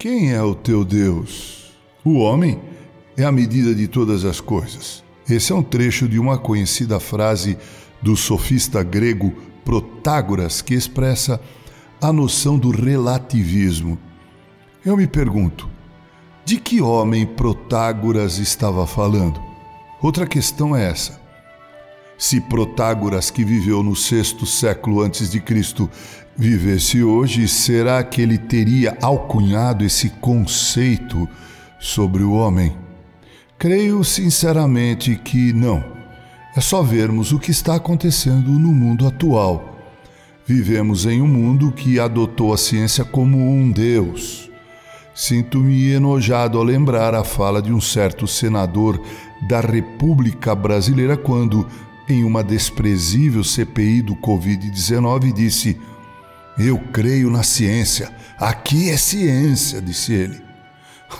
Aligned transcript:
Quem 0.00 0.32
é 0.32 0.40
o 0.40 0.54
teu 0.54 0.84
Deus? 0.84 1.72
O 2.04 2.18
homem 2.18 2.60
é 3.16 3.24
a 3.24 3.32
medida 3.32 3.74
de 3.74 3.88
todas 3.88 4.24
as 4.24 4.40
coisas. 4.40 5.02
Esse 5.28 5.50
é 5.50 5.54
um 5.56 5.62
trecho 5.62 6.08
de 6.08 6.20
uma 6.20 6.38
conhecida 6.38 7.00
frase 7.00 7.58
do 8.00 8.16
sofista 8.16 8.80
grego 8.84 9.34
Protágoras 9.64 10.62
que 10.62 10.72
expressa 10.72 11.40
a 12.00 12.12
noção 12.12 12.56
do 12.56 12.70
relativismo. 12.70 13.98
Eu 14.86 14.96
me 14.96 15.08
pergunto, 15.08 15.68
de 16.44 16.60
que 16.60 16.80
homem 16.80 17.26
Protágoras 17.26 18.38
estava 18.38 18.86
falando? 18.86 19.42
Outra 20.00 20.28
questão 20.28 20.76
é 20.76 20.88
essa. 20.88 21.20
Se 22.18 22.40
Protágoras, 22.40 23.30
que 23.30 23.44
viveu 23.44 23.80
no 23.80 23.94
sexto 23.94 24.44
século 24.44 25.02
antes 25.02 25.30
de 25.30 25.38
Cristo, 25.38 25.88
vivesse 26.36 27.00
hoje, 27.00 27.46
será 27.46 28.02
que 28.02 28.20
ele 28.20 28.36
teria 28.36 28.98
alcunhado 29.00 29.84
esse 29.84 30.10
conceito 30.10 31.28
sobre 31.78 32.24
o 32.24 32.32
homem? 32.32 32.76
Creio 33.56 34.02
sinceramente 34.02 35.14
que 35.14 35.52
não. 35.52 35.84
É 36.56 36.60
só 36.60 36.82
vermos 36.82 37.30
o 37.30 37.38
que 37.38 37.52
está 37.52 37.76
acontecendo 37.76 38.50
no 38.50 38.72
mundo 38.72 39.06
atual. 39.06 39.76
Vivemos 40.44 41.06
em 41.06 41.22
um 41.22 41.28
mundo 41.28 41.70
que 41.70 42.00
adotou 42.00 42.52
a 42.52 42.58
ciência 42.58 43.04
como 43.04 43.38
um 43.38 43.70
Deus. 43.70 44.50
Sinto-me 45.14 45.90
enojado 45.90 46.58
ao 46.58 46.64
lembrar 46.64 47.14
a 47.14 47.22
fala 47.22 47.62
de 47.62 47.72
um 47.72 47.80
certo 47.80 48.26
senador 48.26 49.00
da 49.48 49.60
República 49.60 50.54
Brasileira 50.54 51.16
quando, 51.16 51.66
em 52.08 52.24
uma 52.24 52.42
desprezível 52.42 53.44
CPI 53.44 54.02
do 54.02 54.16
Covid-19, 54.16 55.32
disse: 55.32 55.78
Eu 56.58 56.78
creio 56.78 57.30
na 57.30 57.42
ciência, 57.42 58.10
aqui 58.38 58.90
é 58.90 58.96
ciência, 58.96 59.80
disse 59.80 60.12
ele. 60.12 60.40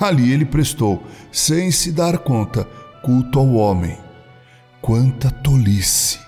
Ali 0.00 0.32
ele 0.32 0.44
prestou, 0.44 1.02
sem 1.32 1.70
se 1.70 1.92
dar 1.92 2.18
conta, 2.18 2.64
culto 3.02 3.38
ao 3.38 3.54
homem. 3.54 3.96
Quanta 4.80 5.30
tolice! 5.30 6.18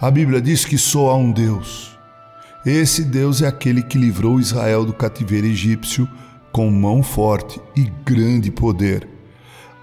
A 0.00 0.10
Bíblia 0.10 0.40
diz 0.40 0.64
que 0.64 0.76
só 0.76 1.10
há 1.10 1.16
um 1.16 1.30
Deus. 1.30 1.96
Esse 2.66 3.04
Deus 3.04 3.42
é 3.42 3.46
aquele 3.46 3.82
que 3.82 3.96
livrou 3.96 4.40
Israel 4.40 4.84
do 4.84 4.92
cativeiro 4.92 5.46
egípcio 5.46 6.08
com 6.50 6.70
mão 6.70 7.02
forte 7.02 7.60
e 7.76 7.84
grande 8.04 8.50
poder. 8.50 9.08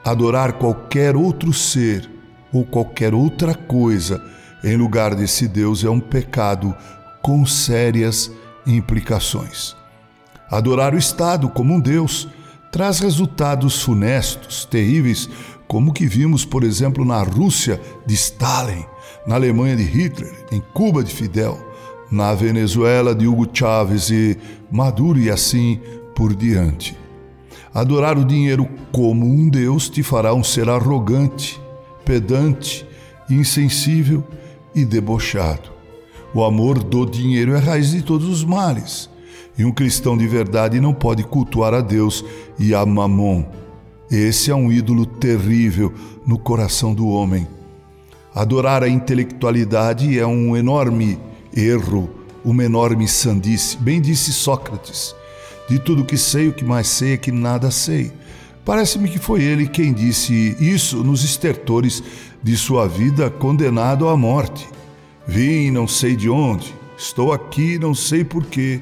Adorar 0.04 0.54
qualquer 0.54 1.16
outro 1.16 1.54
ser 1.54 2.11
ou 2.52 2.66
qualquer 2.66 3.14
outra 3.14 3.54
coisa 3.56 4.22
em 4.64 4.76
lugar 4.76 5.16
desse 5.16 5.48
Deus 5.48 5.84
é 5.84 5.90
um 5.90 6.00
pecado 6.00 6.76
com 7.22 7.46
sérias 7.46 8.32
implicações. 8.66 9.76
Adorar 10.50 10.94
o 10.94 10.98
Estado 10.98 11.50
como 11.50 11.74
um 11.74 11.80
Deus 11.80 12.28
traz 12.72 13.00
resultados 13.00 13.82
funestos, 13.82 14.66
terríveis, 14.66 15.30
como 15.68 15.92
o 15.92 15.94
que 15.94 16.06
vimos, 16.06 16.44
por 16.44 16.64
exemplo, 16.64 17.06
na 17.06 17.22
Rússia 17.24 17.80
de 18.06 18.14
Stalin, 18.14 18.86
na 19.26 19.36
Alemanha 19.36 19.76
de 19.76 19.84
Hitler, 19.84 20.34
em 20.52 20.62
Cuba 20.74 21.04
de 21.04 21.14
Fidel, 21.14 21.58
na 22.12 22.34
Venezuela 22.34 23.16
de 23.16 23.26
Hugo 23.26 23.48
Chávez 23.52 24.10
e 24.10 24.38
Maduro 24.70 25.18
e 25.20 25.30
assim 25.30 25.80
por 26.16 26.36
diante. 26.36 26.98
Adorar 27.74 28.18
o 28.18 28.26
dinheiro 28.26 28.68
como 28.92 29.26
um 29.26 29.48
Deus 29.48 29.90
te 29.90 30.04
fará 30.04 30.34
um 30.34 30.44
ser 30.44 30.70
arrogante, 30.70 31.60
pedante, 32.06 32.86
insensível 33.30 34.24
e 34.74 34.86
debochado. 34.86 35.70
O 36.34 36.44
amor 36.44 36.82
do 36.82 37.06
dinheiro 37.06 37.54
é 37.54 37.58
a 37.58 37.60
raiz 37.60 37.92
de 37.92 38.02
todos 38.02 38.28
os 38.28 38.44
males. 38.44 39.10
E 39.58 39.66
um 39.66 39.72
cristão 39.72 40.18
de 40.18 40.26
verdade 40.28 40.80
não 40.80 40.94
pode 40.94 41.24
cultuar 41.24 41.74
a 41.74 41.82
Deus 41.82 42.24
e 42.58 42.74
a 42.74 42.86
Mamon. 42.86 43.46
Esse 44.10 44.50
é 44.50 44.56
um 44.56 44.72
ídolo 44.72 45.06
terrível 45.06 45.94
no 46.26 46.38
coração 46.38 46.94
do 46.94 47.08
homem. 47.08 47.48
Adorar 48.34 48.82
a 48.82 48.88
intelectualidade 48.88 50.18
é 50.18 50.26
um 50.26 50.56
enorme 50.56 51.20
erro, 51.56 52.10
uma 52.46 52.64
enorme 52.64 53.08
sandice. 53.08 53.78
Bem 53.78 54.02
disse 54.02 54.32
Sócrates: 54.32 55.14
De 55.70 55.80
tudo 55.80 56.06
que 56.06 56.18
sei, 56.18 56.48
o 56.48 56.54
que 56.54 56.64
mais 56.64 56.88
sei 56.88 57.14
é 57.14 57.18
que 57.18 57.32
nada 57.32 57.70
sei. 57.70 58.12
Parece-me 58.64 59.10
que 59.10 59.18
foi 59.18 59.42
ele 59.42 59.68
quem 59.68 59.92
disse 59.92 60.56
isso 60.60 61.04
nos 61.04 61.24
estertores 61.24 62.04
de 62.44 62.56
sua 62.56 62.88
vida, 62.88 63.30
condenado 63.30 64.08
à 64.08 64.16
morte. 64.16 64.68
Vim 65.28 65.72
não 65.72 65.88
sei 65.88 66.16
de 66.16 66.30
onde, 66.30 66.74
estou 66.98 67.34
aqui 67.34 67.80
não 67.80 67.96
sei 67.96 68.24
porquê, 68.24 68.82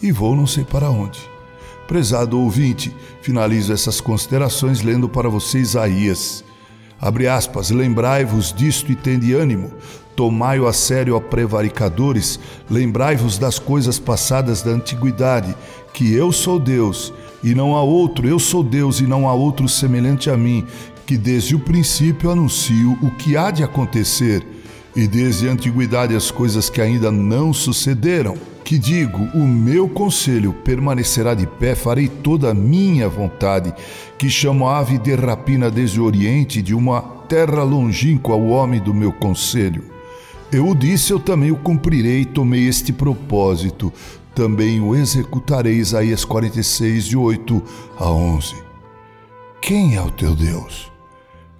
e 0.00 0.12
vou 0.12 0.36
não 0.36 0.46
sei 0.46 0.64
para 0.64 0.88
onde. 0.88 1.18
Prezado 1.88 2.38
ouvinte, 2.38 2.94
finalizo 3.22 3.72
essas 3.72 4.00
considerações 4.00 4.82
lendo 4.82 5.08
para 5.08 5.28
você 5.28 5.58
Isaías. 5.58 6.44
Abre 7.00 7.26
aspas, 7.26 7.70
lembrai-vos 7.70 8.52
disto 8.52 8.92
e 8.92 8.94
tende 8.94 9.34
ânimo, 9.34 9.72
tomai-o 10.14 10.68
a 10.68 10.72
sério, 10.72 11.16
ó 11.16 11.20
prevaricadores, 11.20 12.38
lembrai-vos 12.70 13.36
das 13.36 13.58
coisas 13.58 13.98
passadas 13.98 14.62
da 14.62 14.70
antiguidade, 14.70 15.56
que 15.92 16.12
eu 16.14 16.30
sou 16.30 16.60
Deus 16.60 17.12
e 17.42 17.54
não 17.54 17.76
há 17.76 17.82
outro, 17.82 18.28
eu 18.28 18.38
sou 18.38 18.62
Deus 18.62 19.00
e 19.00 19.06
não 19.06 19.28
há 19.28 19.34
outro 19.34 19.68
semelhante 19.68 20.30
a 20.30 20.36
mim, 20.36 20.64
que 21.06 21.16
desde 21.16 21.54
o 21.54 21.58
princípio 21.58 22.30
anuncio 22.30 22.96
o 23.02 23.10
que 23.10 23.36
há 23.36 23.50
de 23.50 23.64
acontecer, 23.64 24.46
e 24.94 25.06
desde 25.06 25.48
a 25.48 25.52
antiguidade 25.52 26.14
as 26.14 26.30
coisas 26.30 26.68
que 26.68 26.80
ainda 26.80 27.10
não 27.10 27.52
sucederam. 27.52 28.36
Que 28.64 28.78
digo, 28.78 29.18
o 29.34 29.46
meu 29.46 29.88
conselho 29.88 30.52
permanecerá 30.52 31.34
de 31.34 31.46
pé, 31.46 31.74
farei 31.74 32.08
toda 32.08 32.50
a 32.50 32.54
minha 32.54 33.08
vontade, 33.08 33.74
que 34.16 34.30
chamo 34.30 34.68
a 34.68 34.78
ave 34.78 34.98
de 34.98 35.14
rapina 35.14 35.70
desde 35.70 36.00
o 36.00 36.04
oriente, 36.04 36.62
de 36.62 36.74
uma 36.74 37.00
terra 37.28 37.64
longínqua 37.64 38.34
ao 38.34 38.46
homem 38.46 38.80
do 38.80 38.94
meu 38.94 39.12
conselho. 39.12 39.82
Eu 40.52 40.68
o 40.68 40.74
disse, 40.74 41.12
eu 41.12 41.18
também 41.18 41.50
o 41.50 41.56
cumprirei, 41.56 42.24
tomei 42.24 42.68
este 42.68 42.92
propósito 42.92 43.92
também 44.34 44.80
o 44.80 44.94
executarei. 44.94 45.76
Isaías 45.76 46.24
46, 46.24 47.04
de 47.06 47.16
8 47.16 47.62
a 47.98 48.10
11. 48.10 48.54
Quem 49.60 49.96
é 49.96 50.02
o 50.02 50.10
teu 50.10 50.34
Deus? 50.34 50.90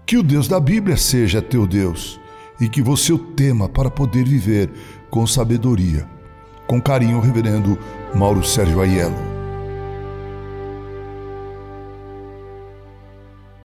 Que 0.04 0.16
o 0.16 0.22
Deus 0.22 0.48
da 0.48 0.58
Bíblia 0.58 0.96
seja 0.96 1.40
teu 1.40 1.66
Deus 1.66 2.20
e 2.60 2.68
que 2.68 2.82
você 2.82 3.12
o 3.12 3.18
tema 3.18 3.68
para 3.68 3.90
poder 3.90 4.24
viver 4.24 4.70
com 5.10 5.26
sabedoria. 5.26 6.08
Com 6.66 6.80
carinho, 6.80 7.20
Reverendo 7.20 7.78
Mauro 8.14 8.44
Sérgio 8.44 8.80
Aiello. 8.80 9.31